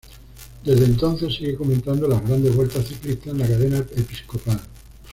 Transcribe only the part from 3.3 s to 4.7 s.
en la cadena episcopal.